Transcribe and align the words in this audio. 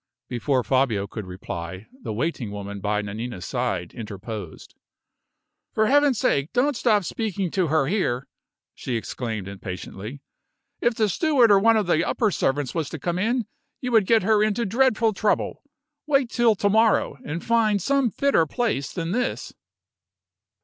Before 0.29 0.63
Fabio 0.63 1.05
could 1.05 1.27
reply, 1.27 1.85
the 2.01 2.11
waiting 2.11 2.49
woman 2.49 2.79
by 2.79 3.03
Nanina's 3.03 3.45
side 3.45 3.93
interposed. 3.93 4.73
"For 5.75 5.85
Heaven's 5.85 6.17
sake, 6.17 6.51
don't 6.53 6.75
stop 6.75 7.03
speaking 7.03 7.51
to 7.51 7.67
her 7.67 7.85
here!" 7.85 8.25
she 8.73 8.95
exclaimed, 8.95 9.47
impatiently. 9.47 10.23
"If 10.79 10.95
the 10.95 11.07
steward 11.07 11.51
or 11.51 11.59
one 11.59 11.77
of 11.77 11.85
the 11.85 12.03
upper 12.03 12.31
servants 12.31 12.73
was 12.73 12.89
to 12.89 12.97
come 12.99 13.19
in, 13.19 13.45
you 13.79 13.91
would 13.91 14.07
get 14.07 14.23
her 14.23 14.41
into 14.41 14.65
dreadful 14.65 15.13
trouble. 15.13 15.61
Wait 16.07 16.31
till 16.31 16.55
to 16.55 16.67
morrow, 16.69 17.19
and 17.23 17.45
find 17.45 17.79
some 17.79 18.09
fitter 18.09 18.47
place 18.47 18.91
than 18.91 19.11
this." 19.11 19.53